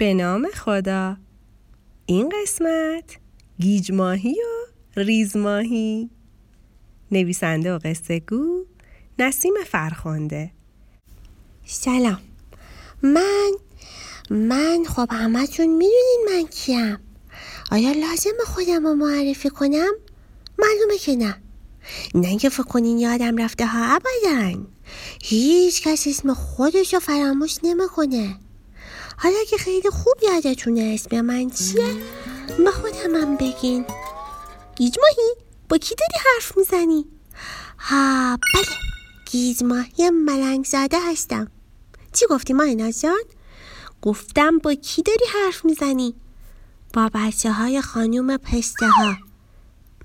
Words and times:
به 0.00 0.14
نام 0.14 0.48
خدا. 0.54 1.16
این 2.06 2.28
قسمت 2.28 3.04
گیج 3.58 3.92
ماهی 3.92 4.34
و 4.34 5.00
ریز 5.00 5.36
ماهی. 5.36 6.10
نویسنده 7.12 7.74
و 7.74 7.78
قصه 7.84 8.20
گو 8.20 8.64
نسیم 9.18 9.54
فرخنده. 9.66 10.50
سلام. 11.64 12.18
من 13.02 13.52
من 14.30 14.84
خب 14.88 15.08
همتون 15.10 15.66
می‌دونین 15.66 16.28
من 16.28 16.46
کیم. 16.46 16.98
آیا 17.70 17.92
لازم 17.92 18.44
خودم 18.46 18.86
رو 18.86 18.94
معرفی 18.94 19.50
کنم؟ 19.50 19.92
معلومه 20.58 20.98
که 21.00 21.16
نه. 21.16 21.36
نه 22.14 22.28
اینکه 22.28 22.48
فکر 22.48 22.62
کنین 22.62 22.98
یادم 22.98 23.36
رفته 23.36 23.66
ها 23.66 23.96
ابدا. 23.96 24.60
هیچ 25.22 25.82
کس 25.82 26.06
اسم 26.06 26.34
خودش 26.34 26.94
رو 26.94 27.00
فراموش 27.00 27.58
نمی‌کنه. 27.62 28.36
حالا 29.22 29.44
که 29.50 29.56
خیلی 29.56 29.90
خوب 29.90 30.14
یادتونه 30.22 30.80
اسم 30.94 31.20
من 31.20 31.50
چیه 31.50 31.94
به 32.64 32.70
خودمم 32.70 33.36
بگین 33.36 33.84
گیج 34.76 34.96
ماهی 34.98 35.34
با 35.68 35.76
کی 35.78 35.94
داری 35.94 36.24
حرف 36.26 36.56
می‌زنی؟ 36.56 37.06
ها 37.78 38.38
بله 38.54 38.76
گیج 39.30 39.64
ماهی 39.64 40.10
ملنگ 40.10 40.64
زاده 40.64 40.96
هستم 41.10 41.50
چی 42.12 42.26
گفتی 42.30 42.52
ماهیناز 42.52 43.00
جان؟ 43.00 43.22
گفتم 44.02 44.58
با 44.58 44.74
کی 44.74 45.02
داری 45.02 45.24
حرف 45.34 45.64
می‌زنی؟ 45.64 46.14
با 46.94 47.10
بچه 47.14 47.52
های 47.52 47.80
خانوم 47.80 48.36
پسته 48.36 48.86
ها 48.86 49.16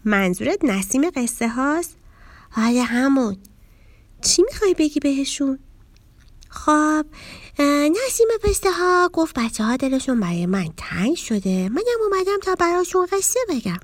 منظورت 0.05 0.63
نسیم 0.63 1.09
قصه 1.09 1.47
هاست؟ 1.47 1.97
آره 2.57 2.81
همون 2.83 3.37
چی 4.21 4.43
می‌خوای 4.43 4.73
بگی 4.73 4.99
بهشون؟ 4.99 5.59
خب 6.55 7.05
نسیم 7.59 8.27
پسته 8.43 8.71
ها 8.71 9.09
گفت 9.13 9.39
بچه 9.39 9.63
ها 9.63 9.77
دلشون 9.77 10.19
برای 10.19 10.45
من 10.45 10.67
تنگ 10.77 11.15
شده. 11.15 11.69
منم 11.69 11.99
اومدم 12.11 12.39
تا 12.43 12.55
براشون 12.55 13.05
قصه 13.05 13.39
بگم. 13.49 13.79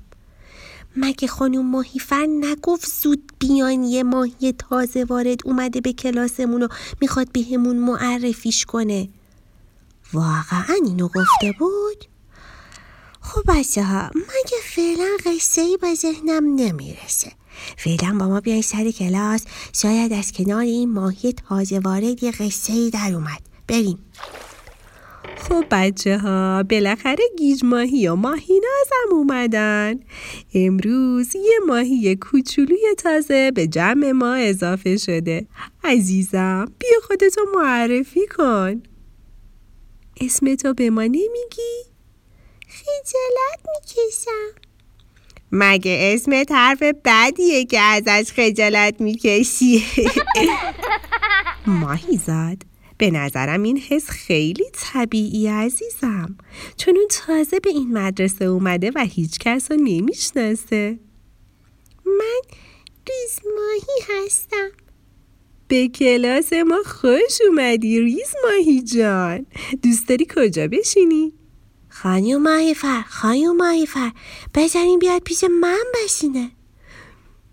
مگه 0.96 1.28
خانوم 1.28 1.70
ماهیفر 1.70 2.26
نگفت 2.30 2.88
زود 3.02 3.32
بیان 3.38 3.82
یه 3.82 4.02
ماهی 4.02 4.52
تازه 4.52 5.04
وارد 5.04 5.38
اومده 5.44 5.80
به 5.80 5.92
کلاسمون 5.92 6.62
و 6.62 6.68
می‌خواد 7.00 7.32
بهمون 7.32 7.76
معرفیش 7.76 8.64
کنه؟ 8.64 9.08
واقعا 10.12 10.76
اینو 10.84 11.08
گفته 11.08 11.54
بود؟ 11.58 12.04
خب 13.20 13.42
بچه 13.48 13.82
ها 13.84 14.10
من 14.14 14.58
فعلا 14.62 15.08
قصه 15.26 15.60
ای 15.60 15.76
به 15.76 15.94
ذهنم 15.94 16.54
نمی‌رسه. 16.54 17.32
فعلا 17.76 18.18
با 18.18 18.28
ما 18.28 18.40
بیاین 18.40 18.62
سر 18.62 18.90
کلاس. 18.90 19.44
شاید 19.72 20.12
از 20.12 20.32
کنار 20.32 20.60
این 20.60 20.92
ماهی 20.92 21.32
تازه 21.32 21.78
وارد 21.78 22.22
یه 22.22 22.30
قصه 22.30 22.72
ای 22.72 22.90
در 22.90 23.14
اومد. 23.14 23.40
بریم. 23.68 23.98
خب 25.48 25.64
بچه 25.70 26.18
ها 26.18 26.62
بالاخره 26.62 27.24
گیج 27.38 27.64
ماهی 27.64 28.08
و 28.08 28.14
ماهی 28.14 28.54
نازم 28.54 29.16
اومدن. 29.16 30.00
امروز 30.54 31.34
یه 31.34 31.58
ماهی 31.66 32.16
کوچولوی 32.16 32.94
تازه 32.98 33.50
به 33.50 33.66
جمع 33.66 34.12
ما 34.12 34.34
اضافه 34.34 34.96
شده. 34.96 35.46
عزیزم 35.84 36.72
بیا 36.78 36.98
خودتو 37.06 37.40
معرفی 37.54 38.26
کن. 38.36 38.82
اسمتو 40.20 40.74
به 40.74 40.90
ما 40.90 41.02
نمیگی؟ 41.02 41.82
خجالت 42.68 43.60
می‌کشم. 43.68 44.61
مگه 45.52 46.12
اسم 46.14 46.44
حرف 46.50 46.82
بدیه 47.04 47.64
که 47.64 47.80
ازش 47.80 48.32
خجالت 48.32 49.00
می‌کشی؟ 49.00 49.84
ماهی 51.66 52.16
زاد 52.16 52.62
به 52.98 53.10
نظرم 53.10 53.62
این 53.62 53.78
حس 53.78 54.10
خیلی 54.10 54.64
طبیعی 54.72 55.46
عزیزم. 55.48 56.36
چون 56.76 56.96
اون 56.96 57.06
تازه 57.10 57.60
به 57.60 57.70
این 57.70 57.92
مدرسه 57.98 58.44
اومده 58.44 58.90
و 58.94 59.06
هیچ 59.10 59.38
کس 59.38 59.70
رو 59.70 59.76
نمی‌شناسه. 59.76 60.98
من 62.06 62.40
ریز 63.08 63.38
ماهی 63.44 64.24
هستم. 64.24 64.70
به 65.68 65.88
کلاس 65.88 66.52
ما 66.52 66.82
خوش 66.86 67.38
اومدی 67.48 68.00
ریز 68.00 68.34
ماهی 68.44 68.82
جان. 68.82 69.46
دوست 69.82 70.08
داری 70.08 70.26
کجا 70.36 70.68
بشینی؟ 70.68 71.32
خانیو 71.94 72.38
ماهیفر 72.38 73.02
خانیو 73.08 73.52
ماهیفر 73.52 74.10
بزنین 74.54 74.98
بیاد 74.98 75.22
پیش 75.22 75.44
من 75.60 75.84
بشینه. 75.94 76.50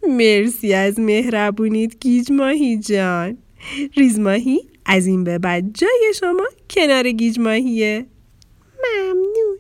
مرسی 0.08 0.74
از 0.74 1.00
مهربونیت 1.00 2.00
گیج 2.00 2.32
ماهی 2.32 2.80
جان. 2.80 3.38
ریز 3.98 4.20
ماهی 4.20 4.62
از 4.86 5.08
این 5.08 5.24
به 5.24 5.40
بعد 5.40 5.74
جای 5.74 6.14
شما 6.20 6.46
کنار 6.70 7.12
گیج 7.12 7.40
ماهیه. 7.40 8.06
ممنون. 8.84 9.58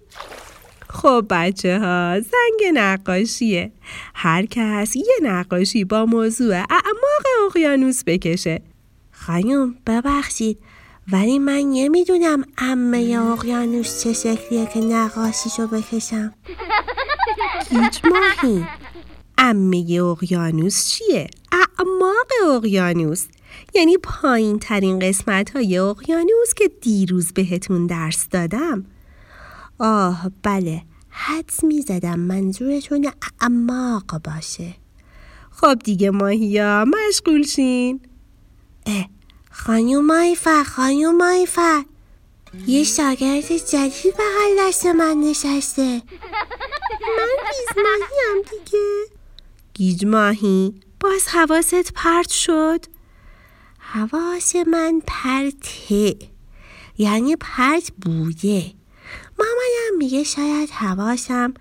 خب 0.90 1.26
بچه 1.30 1.80
ها 1.80 2.20
زنگ 2.20 2.72
نقاشیه. 2.74 3.72
هر 4.16 4.46
کس 4.46 4.96
یه 4.96 5.20
نقاشی 5.22 5.84
با 5.84 6.06
موضوع 6.06 6.56
اعماق 6.56 7.26
اقیانوس 7.46 8.04
بکشه. 8.06 8.62
خانم 9.12 9.76
ببخشید. 9.88 10.58
ولی 11.12 11.40
من 11.40 11.60
نمی‌دونم 11.60 12.44
امه 12.58 13.20
اقیانوس 13.32 14.04
چه 14.04 14.14
شکلیه 14.14 14.66
که 14.66 14.80
نقاشیشو 14.80 15.68
بکشم. 15.68 16.34
گیج 17.70 18.00
ماهی. 18.04 18.66
امه 19.38 20.02
اقیانوس 20.02 20.88
چیه؟ 20.88 21.28
اعماق 21.52 22.56
اقیانوس. 22.56 23.26
یعنی 23.76 23.98
پایین 23.98 24.60
ترین 24.60 25.00
قسمت 25.00 25.56
های 25.56 25.78
اقیانوس 25.78 26.54
که 26.56 26.72
دیروز 26.82 27.34
بهتون 27.34 27.88
درس 27.88 28.28
دادم. 28.30 28.86
آه 29.80 30.32
بله. 30.44 30.82
حدس 31.10 31.64
می 31.64 31.82
زدم 31.82 32.20
منظورتون 32.20 33.12
اعماق 33.42 34.22
باشه. 34.24 34.76
خب 35.52 35.80
دیگه 35.84 36.12
ماهیا 36.12 36.86
مشغول 36.86 37.44
شین. 37.44 38.00
خانیو 39.50 40.02
مایفر 40.02 40.64
خانیو 40.64 41.12
مایفر. 41.12 41.84
یه 42.68 42.84
شاگرد 42.84 43.58
جدید 43.58 44.14
بغل 44.14 44.68
دست 44.68 44.86
من 44.86 45.18
نشسته. 45.18 46.02
من 47.18 47.30
ریز 47.48 47.78
ماهیم 47.78 48.44
دیگه. 48.50 49.06
گیج 49.74 50.06
ماهی 50.06 50.74
باز 51.00 51.28
حواست 51.28 51.94
پرت 51.94 52.30
شد؟ 52.30 52.86
حواس 53.80 54.56
من 54.56 55.02
پرته. 55.08 56.16
یعنی 56.98 57.36
پرت 57.36 57.92
بوده 58.02 58.74
مامانم 59.40 59.98
میگه 59.98 60.24
شاید 60.24 60.70
حواسم 60.70 61.54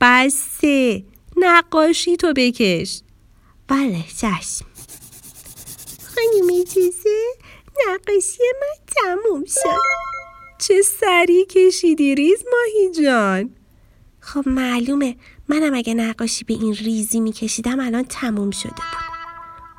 بسته. 0.00 1.04
نقاشی 1.36 2.16
تو 2.16 2.32
بکش. 2.36 3.00
بله 3.68 4.04
چشم. 4.16 4.69
اجازه 6.60 7.34
نقاشی 7.88 8.42
من 8.60 8.84
تموم 8.86 9.44
شد. 9.44 9.80
چه 10.58 10.82
سری 10.82 11.44
کشیدی 11.44 12.14
ریز 12.14 12.44
ماهی 12.52 13.04
جان؟ 13.04 13.50
خب 14.20 14.48
معلومه 14.48 15.16
منم 15.48 15.74
اگه 15.74 15.94
نقاشی 15.94 16.44
به 16.44 16.54
این 16.54 16.74
ریزی 16.74 17.20
میکشیدم 17.20 17.80
الان 17.80 18.04
تموم 18.04 18.50
شده 18.50 18.70
بود. 18.70 19.00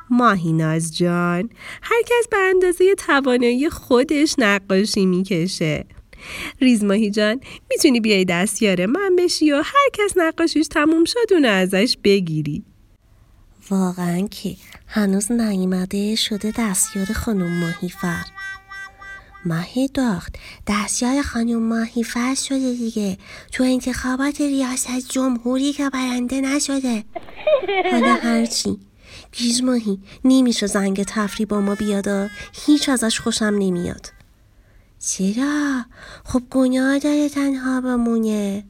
ماهی 0.10 0.54
ناز 0.54 0.98
جان 0.98 1.50
هر 1.82 2.02
کس 2.02 2.28
به 2.32 2.38
اندازه 2.38 2.96
توانایی 2.96 3.70
خودش 3.70 4.36
نقاشی 4.38 5.06
می‌کشه. 5.06 5.86
ریز 6.62 6.84
ماهی 6.84 7.12
جان 7.12 7.42
می‌تونی 7.70 8.00
بیای 8.00 8.26
دستیار 8.26 8.86
من 8.86 9.16
بشی 9.16 9.52
و 9.52 9.56
هر 9.56 9.90
کس 9.94 10.14
نقاشیش 10.16 10.68
تموم 10.68 11.06
شد 11.06 11.34
اونو 11.34 11.50
ازش 11.50 11.98
بگیری. 12.04 12.64
واقعا 13.70 14.28
که 14.28 14.56
هنوز 14.94 15.32
نیومده 15.32 16.16
شده 16.16 16.54
دستیار 16.58 17.06
خانم 17.06 17.60
ماهیفر. 17.60 18.26
ماهی 19.46 19.88
داخت. 19.88 20.36
دستیار 20.68 21.22
خانم 21.22 21.62
ماهیفر 21.62 22.36
شده 22.36 22.74
دیگه. 22.74 23.18
تو 23.52 23.64
انتخابات 23.64 24.42
ریاست 24.42 25.08
جمهوری 25.10 25.74
که 25.74 25.90
برنده 25.90 26.42
نشده. 26.42 27.04
حالا 27.92 28.16
هرچی. 28.16 28.80
گیز 29.32 29.64
ماهی 29.64 30.00
نمیشه 30.26 30.68
زنگ 30.68 31.04
تفری 31.04 31.46
با 31.46 31.62
ما 31.62 31.76
بیاد 31.76 32.30
هیچ 32.66 32.90
ازش 32.90 33.20
خوشم 33.20 33.46
نمیاد. 33.46 34.12
چرا؟ 35.00 35.86
خب 36.24 36.42
گناه 36.50 37.00
داره 37.00 37.30
تنها 37.30 37.82
بمونه. 37.82 38.64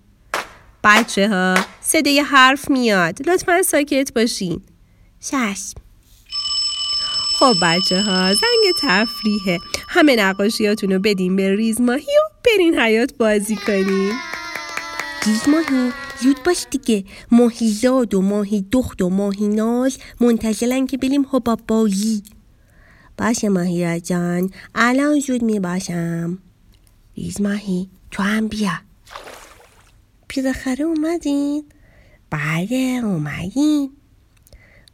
بچه 0.84 1.30
ها 1.30 1.56
صدای 1.82 2.20
حرف 2.20 2.70
میاد. 2.70 3.30
لطفا 3.30 3.62
ساکت 3.62 4.14
باشین. 4.14 4.62
چشم 5.20 5.82
خب 7.42 7.56
بچه 7.62 8.02
ها 8.02 8.34
زنگ 8.34 8.74
تفریحه. 8.82 9.60
همه 9.88 10.16
نقاشیاتونو 10.16 11.00
بدین 11.00 11.36
به 11.36 11.56
ریز 11.56 11.82
ماهی 11.82 12.02
و 12.02 12.34
برین 12.46 12.80
حیات 12.80 13.18
بازی 13.18 13.56
کنین. 13.56 14.12
ریز 15.26 15.50
ماهی 15.50 15.92
زود 16.24 16.44
باش 16.46 16.66
دیگه. 16.72 17.04
ماهی 17.32 17.72
زاد 17.72 18.14
و 18.14 18.22
ماهی 18.22 18.66
دخت 18.72 19.02
و 19.02 19.10
ماهی 19.10 19.48
ناز 19.48 19.98
منتظرن 20.20 20.88
که 20.88 20.98
بریم 20.98 21.28
هبا 21.34 21.58
بازی 21.68 22.24
باشه 23.18 23.50
ماهی 23.50 24.02
جان. 24.02 24.50
الان 24.76 25.20
زود 25.20 25.42
می 25.42 25.60
باشم 25.60 26.38
ریز 27.18 27.42
ماهی 27.42 27.90
تو 28.12 28.24
هم 28.24 28.48
بیا. 28.48 28.74
بالاخره 30.36 30.86
اومدین؟ 30.86 31.64
بله 32.30 33.02
اومدین. 33.04 34.01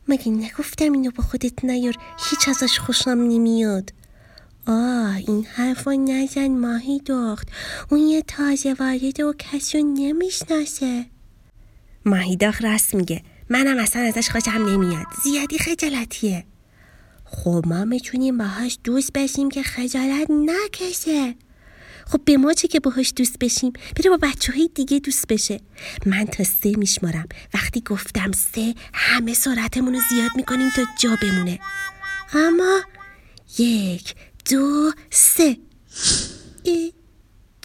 مگه 0.08 0.30
نگفتم 0.32 0.92
اینو 0.92 1.12
با 1.12 1.24
خودت 1.24 1.66
نیار؟ 1.66 1.96
هیچ 2.30 2.50
ازش 2.50 2.80
خوشم 2.80 3.10
نمیاد. 3.10 3.94
آه 4.68 5.16
این 5.16 5.46
حرفا 5.46 5.94
نزن 5.94 6.48
ماهی 6.48 7.00
دخت. 7.00 7.48
اون 7.92 8.00
یه 8.00 8.22
تازه 8.22 8.74
وارد 8.80 9.20
و 9.20 9.34
کسی 9.40 9.84
نمی‌شناسه. 9.84 11.06
ماهی 12.06 12.36
داخت 12.36 12.64
راست 12.64 12.96
میگه. 12.96 13.24
منم 13.50 13.78
اصلا 13.78 14.02
ازش 14.02 14.30
خوشم 14.30 14.66
نمیاد. 14.70 15.06
زیادی 15.24 15.58
خجالتیه. 15.58 16.46
خب 17.26 17.64
ما 17.68 17.86
می‌تونیم 17.86 18.38
باهاش 18.38 18.80
دوست 18.84 19.14
بشیم 19.14 19.50
که 19.50 19.64
خجالت 19.64 20.28
نکشه. 20.30 21.36
خب 22.12 22.22
به 22.26 22.38
ما 22.38 22.54
چه 22.54 22.68
که 22.68 22.80
باهاش 22.80 23.14
دوست 23.16 23.40
بشیم 23.40 23.74
بره 23.74 24.10
با 24.10 24.18
بچه 24.22 24.54
های 24.54 24.70
دیگه 24.76 25.00
دوست 25.00 25.28
بشه 25.28 25.60
من 26.06 26.26
تا 26.26 26.44
سه 26.44 26.70
میشمارم 26.78 27.28
وقتی 27.54 27.82
گفتم 27.82 28.32
سه 28.32 28.76
همه 28.94 29.34
سرعتمون 29.34 29.94
رو 29.94 30.00
زیاد 30.10 30.32
می‌کنیم 30.36 30.70
تا 30.76 30.82
جا 31.00 31.18
بمونه 31.22 31.60
اما 32.34 32.82
یک 33.58 34.16
دو 34.52 34.92
سه 35.10 35.58
ای 36.64 36.94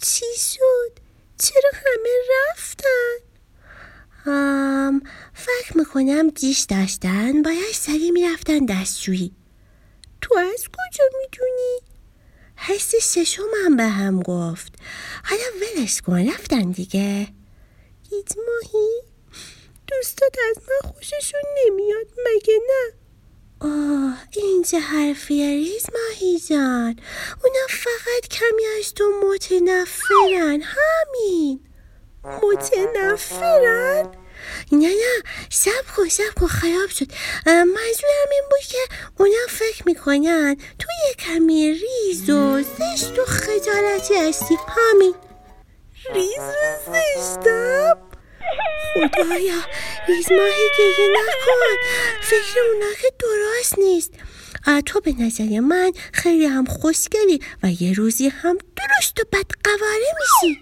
چی 0.01 0.25
شد؟ 0.37 0.99
چرا 1.39 1.71
همه 1.73 2.09
رفتن؟ 2.51 3.17
هم 4.25 5.01
فکر 5.33 5.77
می‌کنم 5.77 6.29
دیش 6.29 6.59
داشتن 6.59 7.41
باید 7.41 7.73
سری 7.73 8.11
می‌رفتن 8.11 8.65
دستشویی 8.65 9.31
تو 10.21 10.37
از 10.37 10.63
کجا 10.63 11.03
می‌دونی؟ 11.21 11.92
حس 12.67 12.95
ششم 12.95 13.43
هم 13.65 13.77
به 13.77 13.83
هم 13.83 14.21
گفت. 14.21 14.73
حالا 15.23 15.43
ولش 15.61 16.01
کن 16.01 16.29
رفتن 16.29 16.71
دیگه. 16.71 17.27
گیت 18.09 18.37
ماهی 18.37 19.01
دوستات 19.87 20.35
از 20.49 20.57
من 20.57 20.91
خوششون 20.91 21.41
نمیاد 21.65 22.07
مگه 22.25 22.59
نه؟ 22.67 22.93
آه 23.59 24.17
این 24.35 24.63
چه 24.63 24.79
حرفیه 24.79 25.49
ریز 25.49 25.85
ماهی 25.93 26.39
جان. 26.39 26.95
اونا 27.43 27.67
فقط 27.69 28.27
کمی 28.31 28.65
از 28.79 28.93
تو 28.93 29.03
متنفرن 29.23 30.61
همین. 30.61 31.59
متنفرن؟ 32.23 34.22
نه 34.71 34.87
نه. 34.87 35.23
صبر 35.49 35.85
کن 35.97 36.09
صبر 36.09 36.33
کن 36.39 36.47
خراب 36.47 36.89
شد. 36.89 37.07
منظورم 37.45 38.29
این 38.31 38.43
بود 38.51 38.67
که 38.69 38.77
اونا 39.19 39.47
فکر 39.49 39.83
می‌کنن 39.85 40.55
تو 40.55 40.87
یه 41.07 41.13
کمی 41.19 41.73
ریز 41.73 42.29
و 42.29 42.63
زشت 42.63 43.19
و 43.19 43.25
خجالتی 43.25 44.13
هستی. 44.15 44.57
همین. 44.67 45.15
ریز 46.13 46.39
و 46.39 46.75
زشتم 46.85 47.97
خدایا 48.93 49.61
ریز 50.07 50.31
ماهی 50.31 50.69
گریه 50.77 51.09
نکن. 51.09 51.77
فکر 52.21 52.59
اونا 52.73 52.93
که 53.01 53.13
درست 53.19 53.79
نیست. 53.79 54.11
تو 54.85 54.99
به 55.01 55.13
نظر 55.19 55.59
من 55.59 55.91
خیلی 56.13 56.45
هم 56.45 56.65
خوشگلی 56.65 57.41
و 57.63 57.71
یه 57.79 57.93
روزی 57.93 58.27
هم 58.27 58.57
درست 58.57 59.19
و 59.19 59.23
بدقواره 59.31 60.07
میشی. 60.19 60.61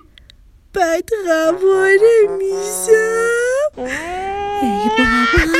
بدقواره 0.75 2.27
میشم 2.38 3.71
ای 3.77 4.89
بابا 4.97 5.59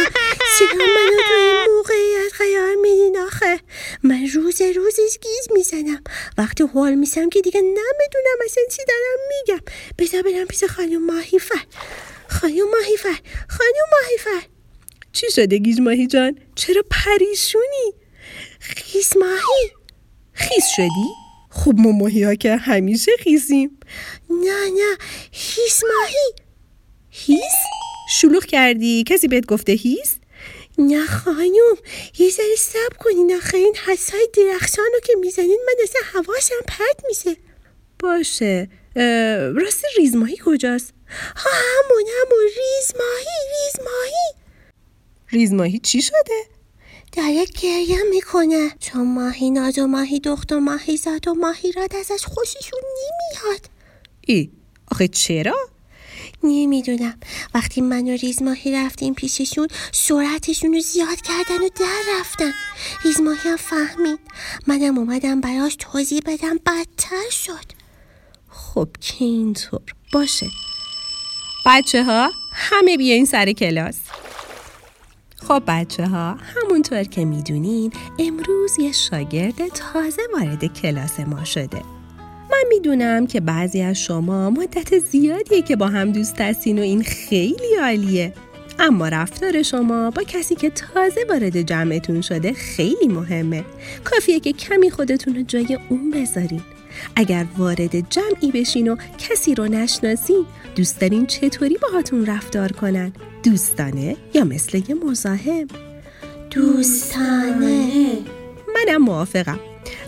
چرا 0.60 0.86
منو 0.86 1.18
تو 1.28 1.34
این 1.36 1.76
موقعیت 1.76 2.34
قرار 2.38 2.76
میدین 2.76 3.18
آخه؟ 3.18 3.60
من 4.04 4.28
روز 4.34 4.62
روزش 4.62 5.18
گیز 5.22 5.48
می‌زنم. 5.52 6.04
وقتی 6.38 6.64
حال 6.74 6.96
میسم 6.96 7.30
که 7.30 7.42
دیگه 7.42 7.62
نمی‌دونم 7.62 8.38
اصلا 8.46 8.64
چی 8.72 8.82
دارم 8.88 9.20
میگم. 9.30 9.66
بذار 10.00 10.22
برم 10.22 10.46
پیش 10.48 10.64
خانم 10.64 11.06
ماهی 11.06 11.40
فر 11.40 11.66
خانم 12.30 12.70
ماهی 12.72 12.98
فر 12.98 13.20
خانم 13.50 13.88
ماهی 13.92 14.18
فر 14.18 14.48
چی 15.14 15.32
شده 15.32 15.58
گیج 15.58 15.82
ماهی 15.82 16.08
جان؟ 16.08 16.40
چرا 16.56 16.84
پریشونی؟ 16.92 17.94
خیس 18.60 19.18
ماهی. 19.18 19.72
خیس 20.34 20.64
شدی؟ 20.76 21.21
خب 21.52 21.74
ما 21.78 21.92
ماهی 21.92 22.24
ها 22.24 22.36
که 22.36 22.56
همیشه 22.56 23.12
خیسیم 23.20 23.80
نه 24.30 24.70
نه 24.70 24.98
هیس 25.32 25.84
ماهی 25.84 26.34
هیس؟ 27.10 27.54
شلوغ 28.10 28.46
کردی؟ 28.46 29.04
کسی 29.08 29.28
بهت 29.28 29.46
گفته 29.46 29.72
هیس؟ 29.72 30.16
نه 30.78 31.06
خانم 31.06 31.78
یه 32.20 32.30
ذره 32.30 32.56
سب 32.58 32.98
کنین 33.00 33.36
آخه 33.36 33.58
این 33.58 33.76
حسای 33.86 34.28
درخشان 34.38 34.86
رو 34.94 35.00
که 35.00 35.14
می‌زنین 35.20 35.60
من 35.68 35.84
اصلا 35.84 36.02
حواسم 36.14 36.56
پرت 36.68 37.06
میشه 37.08 37.36
باشه 38.00 38.70
راستی 39.56 39.88
ریز 39.98 40.16
ماهی 40.16 40.38
کجاست؟ 40.46 40.94
ها 41.36 41.50
همون 41.52 42.04
همون 42.22 42.44
ریز 42.46 42.92
ماهی 43.00 43.38
ریز 43.52 43.86
ماهی 43.86 44.34
ریز 45.32 45.54
ماهی 45.54 45.80
چی 45.80 46.02
شده؟ 46.02 46.46
داره 47.12 47.46
گریه 47.46 48.04
می‌کنه. 48.10 48.70
چون 48.80 49.14
ماهی 49.14 49.50
ناز 49.50 49.80
و 49.80 49.88
ماهی 49.88 50.20
دخت 50.20 50.52
و 50.52 50.60
ماهی 50.60 50.98
زاد 50.98 51.28
و 51.28 51.34
ماهی 51.34 51.72
راد 51.72 51.96
ازش 51.96 52.26
خوششون 52.26 52.80
نمیاد. 52.98 53.70
ای 54.28 54.50
آخه 54.92 55.08
چرا؟ 55.08 55.56
نمی‌دونم. 56.44 57.20
وقتی 57.54 57.82
من 57.82 58.08
و 58.08 58.18
ریز 58.18 58.42
ماهی 58.42 58.72
رفتیم 58.72 59.14
پیششون 59.14 59.68
سرعتشون 59.92 60.74
رو 60.74 60.80
زیاد 60.80 61.22
کردن 61.22 61.66
و 61.66 61.70
در 61.80 62.20
رفتن. 62.20 62.52
ریز 63.06 63.22
ماهی 63.22 63.50
هم 63.50 63.58
فهمید. 63.58 64.20
منم 64.68 64.98
اومدم 64.98 65.42
براش 65.42 65.76
توضیح 65.80 66.22
بدم 66.26 66.58
بدتر 66.58 67.30
شد. 67.32 67.82
خب 68.50 68.90
که 69.02 69.26
اینطور. 69.26 69.82
باشه. 70.14 70.48
بچه 71.66 72.04
ها 72.04 72.32
همه 72.54 72.98
بیاین 72.98 73.26
سر 73.26 73.52
کلاس. 73.52 74.01
خب 75.48 75.64
بچه 75.68 76.08
ها 76.08 76.38
همونطور 76.56 77.04
که 77.04 77.26
می‌دونین 77.26 77.92
امروز 78.20 78.80
یه 78.80 78.92
شاگرد 78.92 79.68
تازه 79.68 80.22
وارد 80.34 80.66
کلاس 80.66 81.20
ما 81.20 81.44
شده. 81.44 81.82
من 82.52 82.64
می‌دونم 82.70 83.28
که 83.28 83.40
بعضی 83.40 83.82
از 83.82 83.98
شما 83.98 84.50
مدت 84.50 85.00
زیادیه 85.00 85.62
که 85.62 85.76
با 85.76 85.88
هم 85.88 86.12
دوست 86.12 86.42
هستین 86.42 86.80
و 86.80 86.82
این 86.82 87.04
خیلی 87.04 87.76
عالیه. 87.82 88.34
اما 88.80 89.08
رفتار 89.08 89.64
شما 89.64 90.12
با 90.12 90.24
کسی 90.24 90.56
که 90.56 90.70
تازه 90.70 91.26
وارد 91.30 91.62
جمعتون 91.62 92.22
شده 92.22 92.54
خیلی 92.54 93.08
مهمه. 93.08 93.64
کافیه 94.04 94.40
که 94.40 94.54
کمی 94.54 94.92
خودتون 94.92 95.36
رو 95.36 95.42
جای 95.42 95.78
اون 95.90 96.12
بذارین. 96.12 96.62
اگر 97.16 97.46
وارد 97.58 98.10
جمعی 98.10 98.52
بشین 98.54 98.88
و 98.88 98.96
کسی 99.18 99.56
رو 99.56 99.68
نشناسین 99.68 100.46
دوست 100.76 101.00
دارین 101.02 101.26
چطوری 101.26 101.78
باهاتون 101.82 102.26
رفتار 102.26 102.72
کنن؟ 102.72 103.14
دوستانه 103.44 104.16
یا 104.34 104.44
مثل 104.44 104.82
یه 104.90 104.96
مزاحم؟ 104.96 105.68
دوستانه. 106.52 107.88
منم 108.76 109.02
موافقم. 109.02 109.60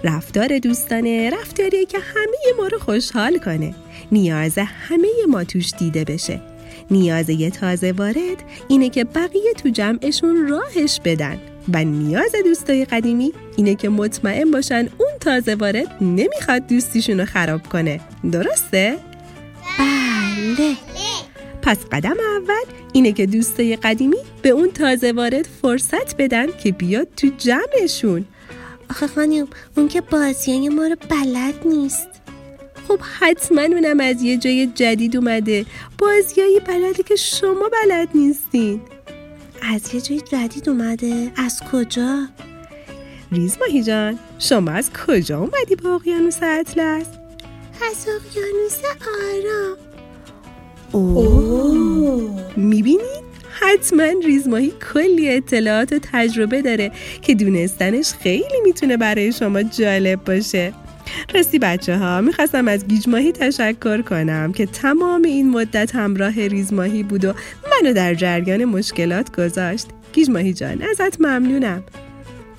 رفتار 0.04 0.58
دوستانه 0.58 1.30
رفتاریه 1.30 1.86
که 1.86 1.98
همه 2.00 2.58
ما 2.58 2.68
رو 2.68 2.80
خوشحال 2.80 3.38
کنه. 3.38 3.76
نیاز 4.12 4.58
همه 4.58 5.08
ما 5.30 5.44
توش 5.44 5.72
دیده 5.80 6.04
بشه. 6.04 6.42
نیاز 6.92 7.30
یه 7.30 7.50
تازه 7.50 7.92
وارد 7.92 8.44
اینه 8.68 8.90
که 8.90 9.04
بقیه 9.04 9.54
تو 9.64 9.70
جمعشون 9.70 10.48
راهش 10.48 11.00
بدن. 11.06 11.38
و 11.74 11.84
نیاز 11.84 12.32
دوستای 12.46 12.86
قدیمی 12.86 13.34
اینه 13.58 13.76
که 13.76 13.90
مطمئن 13.90 14.52
باشن 14.52 14.90
اون 14.98 15.12
تازه 15.20 15.56
وارد 15.56 15.98
نمی‌خواد 16.02 16.68
دوستیشون 16.68 17.20
رو 17.20 17.26
خراب 17.26 17.68
کنه. 17.68 18.00
درسته؟ 18.32 18.98
بله. 19.80 20.76
پس 21.64 21.78
قدم 21.92 22.16
اول 22.38 22.64
اینه 22.94 23.12
که 23.12 23.26
دوستای 23.26 23.76
قدیمی 23.76 24.18
به 24.42 24.50
اون 24.50 24.72
تازه 24.72 25.12
وارد 25.12 25.48
فرصت 25.62 26.16
بدن 26.18 26.48
که 26.64 26.72
بیاد 26.72 27.08
تو 27.18 27.28
جمعشون. 27.38 28.26
آخه 28.90 29.08
خانم 29.08 29.48
اون 29.78 29.88
که 29.88 30.02
بازیای 30.02 30.70
ما 30.70 30.88
رو 30.88 30.96
بلد 31.10 31.68
نیست. 31.68 32.08
خب 32.88 33.00
حتما 33.20 33.62
اونم 33.62 34.00
از 34.00 34.22
یه 34.22 34.38
جای 34.38 34.68
جدید 34.68 35.18
اومده. 35.18 35.66
بازیایی 35.98 36.60
بلده 36.60 37.04
که 37.04 37.16
شما 37.16 37.70
بلد 37.84 38.10
نیستین. 38.16 38.82
از 39.62 39.94
یه 39.94 40.02
جای 40.02 40.22
جدید 40.22 40.70
اومده؟ 40.70 41.32
از 41.36 41.62
کجا؟ 41.72 42.28
ریز 43.32 43.58
ماهی 43.60 43.84
جان 43.84 44.20
شما 44.40 44.72
از 44.72 44.90
کجا 45.08 45.40
اومدی 45.40 45.76
با 45.76 45.96
اقیانوس 45.96 46.38
اطلس؟ 46.42 47.08
از 47.92 48.08
اقیانوس 48.08 48.78
آرام. 49.02 49.93
اوه. 50.94 52.44
می‌بینید؟ 52.58 53.24
حتما 53.62 54.04
ریزماهی 54.26 54.74
کلی 54.94 55.30
اطلاعات 55.30 55.94
و 55.94 56.00
تجربه 56.14 56.62
داره 56.62 56.92
که 57.22 57.36
دونستنش 57.36 58.14
خیلی 58.14 58.62
می‌تونه 58.64 58.98
برای 58.98 59.32
شما 59.32 59.64
جالب 59.64 60.24
باشه. 60.24 60.74
راستی 61.36 61.60
بچه 61.60 61.98
ها 61.98 62.22
می‌خواستم 62.22 62.68
از 62.68 62.88
گیجماهی 62.88 63.32
تشکر 63.32 64.02
کنم 64.02 64.52
که 64.52 64.66
تمام 64.66 65.22
این 65.22 65.50
مدت 65.50 65.96
همراه 65.96 66.48
ریزماهی 66.48 67.04
بود 67.04 67.26
و 67.26 67.34
منو 67.72 67.94
در 67.94 68.14
جریان 68.14 68.66
مشکلات 68.66 69.36
گذاشت. 69.36 69.88
گیجماهی 70.14 70.54
جان 70.54 70.82
ازت 70.82 71.22
ممنونم. 71.22 71.84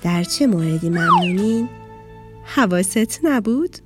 در 0.03 0.23
چه 0.23 0.47
موردی 0.47 0.89
ممنونین؟ 0.89 1.69
حواست 2.45 3.19
نبود؟ 3.23 3.77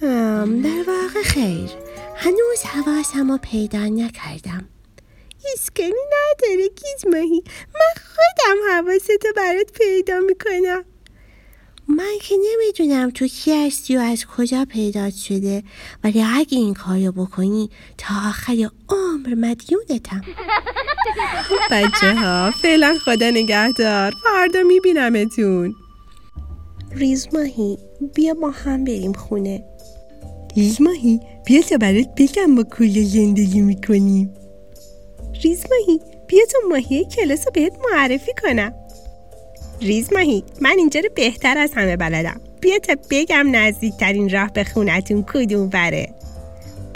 در 0.00 0.84
واقع 0.86 1.22
خیر. 1.24 1.85
هنوز 2.18 2.62
حواسم 2.62 3.32
رو 3.32 3.38
پیدا 3.38 3.78
نکردم. 3.78 4.68
ایسکانی 5.44 5.90
نداره 5.90 6.68
گیج 6.68 7.14
ماهی. 7.14 7.42
من 7.74 8.02
خودم 8.16 8.56
حواستو 8.72 9.28
برات 9.36 9.72
پیدا 9.72 10.20
می‌کنم. 10.20 10.84
من 11.88 12.12
که 12.22 12.34
نمی‌دونم 12.36 13.10
تو 13.10 13.26
کی 13.26 13.66
هستی 13.66 13.96
و 13.96 14.00
از 14.00 14.26
کجا 14.26 14.64
پیدا 14.64 15.10
شده 15.10 15.62
ولی 16.04 16.22
اگه 16.22 16.58
این 16.58 16.74
کارو 16.74 17.12
بکنی 17.12 17.70
تا 17.98 18.14
آخر 18.28 18.70
عمر 18.88 19.34
مدیونتم. 19.34 20.22
بچه 21.70 22.14
ها 22.14 22.50
فعلا 22.50 22.96
خدا 23.04 23.30
نگهدار. 23.30 24.14
فردا 24.24 24.62
میبینمتون. 24.62 25.74
ریز 26.92 27.28
ماهی 27.32 27.78
بیا 28.14 28.34
با 28.34 28.50
هم 28.50 28.84
بریم 28.84 29.12
خونه. 29.12 29.64
ریز 30.56 30.82
ماهی؟ 30.82 31.20
بیا 31.46 31.62
تا 31.62 31.76
برات 31.76 32.08
بگم 32.16 32.54
با 32.54 32.62
کل 32.62 33.02
زندگی 33.04 33.60
می‌کنیم 33.60 34.34
ریز 35.42 35.64
ماهی 35.70 36.00
بیا 36.26 36.44
تو 36.52 36.58
ماهی 36.68 37.04
کلاس 37.04 37.46
رو 37.46 37.52
بهت 37.52 37.72
معرفی 37.92 38.32
کنم. 38.42 38.74
ریز 39.80 40.12
ماهی 40.12 40.44
من 40.60 40.74
اینجا 40.78 41.00
رو 41.00 41.08
بهتر 41.14 41.58
از 41.58 41.70
همه 41.74 41.96
بلدم. 41.96 42.40
بیا 42.60 42.78
تا 42.78 42.94
بگم 43.10 43.46
نزدیکترین 43.50 44.30
راه 44.30 44.52
به 44.52 44.64
خونتون 44.64 45.24
کدوم 45.28 45.68
وره 45.68 46.14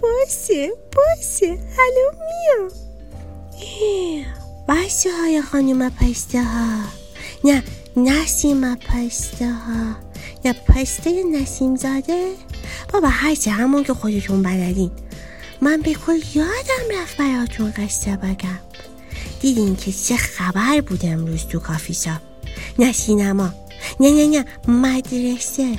باشه 0.02 0.69
باشه. 0.97 1.47
حالا 1.47 2.25
میام. 2.26 2.71
باشه 4.69 5.11
های 5.21 5.42
خانوم 5.42 5.88
پسته 5.88 6.42
ها. 6.42 6.83
نه 7.45 7.62
نسیم 7.97 8.75
پسته 8.75 9.47
ها. 9.47 9.97
نه 10.45 10.52
پسته 10.52 11.23
نسیم 11.23 11.76
زاده. 11.76 12.33
بابا 12.93 13.09
هرچه 13.09 13.50
همون 13.50 13.85
که 13.85 13.95
خودتون 13.95 14.43
بلدین. 14.43 14.91
من 15.62 15.81
به 15.81 15.95
کل 15.95 16.21
یادم 16.35 17.00
رفت 17.03 17.17
براتون 17.17 17.71
قصه 17.71 18.17
بگم. 18.17 18.59
دیدین 19.41 19.77
که 19.77 19.93
چه 19.93 20.17
خبر 20.17 20.81
بود 20.81 21.00
امروز 21.03 21.47
تو 21.47 21.59
کافی 21.59 21.95
شاپ؟ 21.95 22.21
نه 22.79 22.93
سینما 22.93 23.50
نه 24.00 24.11
نه 24.11 24.27
نه 24.27 24.45
مدرسه. 24.69 25.79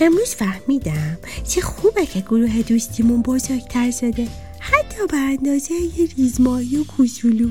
امروز 0.00 0.34
فهمیدم 0.34 1.18
چه 1.48 1.60
خوبه 1.60 2.06
که 2.06 2.20
گروه 2.20 2.62
دوستیمون 2.62 3.22
بزرگتر 3.22 3.90
شده. 3.90 4.28
حتی 4.58 5.06
به 5.10 5.16
اندازه 5.16 5.74
یه 5.74 6.08
ریزمایی 6.16 6.76
و 6.76 6.84
کوچولو. 6.84 7.50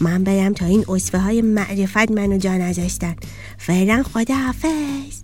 من 0.00 0.24
برم 0.24 0.52
تا 0.52 0.66
این 0.66 0.84
اصفه 0.88 1.18
های 1.18 1.42
معرفت 1.42 2.10
منو 2.10 2.38
جا 2.38 2.56
نذاشتن. 2.56 3.16
فعلا 3.58 4.02
خدا 4.02 4.34
حافظ 4.34 5.23